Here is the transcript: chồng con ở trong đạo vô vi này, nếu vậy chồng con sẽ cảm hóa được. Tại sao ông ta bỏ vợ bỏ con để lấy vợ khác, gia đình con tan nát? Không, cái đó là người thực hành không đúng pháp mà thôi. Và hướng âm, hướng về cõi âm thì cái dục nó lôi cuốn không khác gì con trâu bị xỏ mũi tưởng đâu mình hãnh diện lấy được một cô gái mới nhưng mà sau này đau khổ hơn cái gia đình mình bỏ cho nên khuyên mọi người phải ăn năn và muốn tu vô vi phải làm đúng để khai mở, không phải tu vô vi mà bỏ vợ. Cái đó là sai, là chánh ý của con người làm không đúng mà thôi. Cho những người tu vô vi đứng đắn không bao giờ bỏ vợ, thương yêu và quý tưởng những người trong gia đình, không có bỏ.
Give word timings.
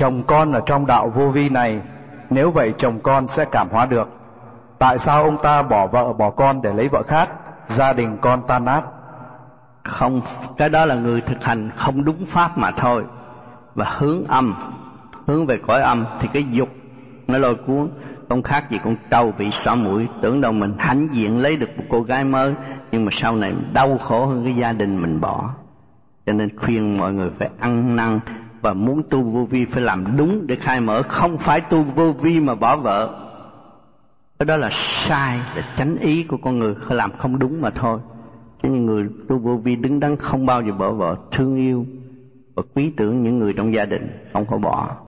chồng 0.00 0.22
con 0.26 0.52
ở 0.52 0.60
trong 0.66 0.86
đạo 0.86 1.12
vô 1.14 1.28
vi 1.28 1.48
này, 1.48 1.80
nếu 2.30 2.50
vậy 2.50 2.74
chồng 2.78 3.00
con 3.02 3.28
sẽ 3.28 3.44
cảm 3.44 3.68
hóa 3.70 3.86
được. 3.86 4.08
Tại 4.78 4.98
sao 4.98 5.22
ông 5.22 5.38
ta 5.42 5.62
bỏ 5.62 5.86
vợ 5.86 6.12
bỏ 6.12 6.30
con 6.30 6.62
để 6.62 6.72
lấy 6.72 6.88
vợ 6.88 7.02
khác, 7.08 7.30
gia 7.66 7.92
đình 7.92 8.18
con 8.20 8.42
tan 8.48 8.64
nát? 8.64 8.82
Không, 9.84 10.20
cái 10.56 10.68
đó 10.68 10.84
là 10.84 10.94
người 10.94 11.20
thực 11.20 11.44
hành 11.44 11.70
không 11.76 12.04
đúng 12.04 12.26
pháp 12.26 12.58
mà 12.58 12.70
thôi. 12.70 13.04
Và 13.74 13.86
hướng 13.98 14.24
âm, 14.24 14.54
hướng 15.26 15.46
về 15.46 15.58
cõi 15.66 15.82
âm 15.82 16.04
thì 16.20 16.28
cái 16.32 16.44
dục 16.50 16.68
nó 17.28 17.38
lôi 17.38 17.54
cuốn 17.54 17.88
không 18.28 18.42
khác 18.42 18.70
gì 18.70 18.78
con 18.84 18.96
trâu 19.10 19.32
bị 19.38 19.50
xỏ 19.50 19.74
mũi 19.74 20.08
tưởng 20.20 20.40
đâu 20.40 20.52
mình 20.52 20.74
hãnh 20.78 21.08
diện 21.12 21.38
lấy 21.38 21.56
được 21.56 21.68
một 21.76 21.84
cô 21.88 22.00
gái 22.00 22.24
mới 22.24 22.54
nhưng 22.92 23.04
mà 23.04 23.10
sau 23.12 23.36
này 23.36 23.54
đau 23.72 23.98
khổ 23.98 24.26
hơn 24.26 24.44
cái 24.44 24.54
gia 24.54 24.72
đình 24.72 25.02
mình 25.02 25.20
bỏ 25.20 25.50
cho 26.26 26.32
nên 26.32 26.56
khuyên 26.56 26.98
mọi 26.98 27.12
người 27.12 27.30
phải 27.38 27.50
ăn 27.60 27.96
năn 27.96 28.20
và 28.60 28.72
muốn 28.72 29.02
tu 29.10 29.22
vô 29.22 29.44
vi 29.44 29.64
phải 29.64 29.82
làm 29.82 30.16
đúng 30.16 30.46
để 30.46 30.56
khai 30.56 30.80
mở, 30.80 31.02
không 31.02 31.38
phải 31.38 31.60
tu 31.60 31.82
vô 31.82 32.12
vi 32.12 32.40
mà 32.40 32.54
bỏ 32.54 32.76
vợ. 32.76 33.26
Cái 34.38 34.46
đó 34.46 34.56
là 34.56 34.70
sai, 34.72 35.38
là 35.56 35.74
chánh 35.76 35.96
ý 35.96 36.22
của 36.22 36.36
con 36.36 36.58
người 36.58 36.74
làm 36.88 37.10
không 37.18 37.38
đúng 37.38 37.60
mà 37.60 37.70
thôi. 37.70 37.98
Cho 38.62 38.68
những 38.68 38.86
người 38.86 39.08
tu 39.28 39.38
vô 39.38 39.56
vi 39.56 39.76
đứng 39.76 40.00
đắn 40.00 40.16
không 40.16 40.46
bao 40.46 40.62
giờ 40.62 40.72
bỏ 40.72 40.92
vợ, 40.92 41.16
thương 41.30 41.56
yêu 41.56 41.86
và 42.54 42.62
quý 42.74 42.92
tưởng 42.96 43.22
những 43.22 43.38
người 43.38 43.52
trong 43.52 43.74
gia 43.74 43.84
đình, 43.84 44.08
không 44.32 44.46
có 44.46 44.58
bỏ. 44.58 44.96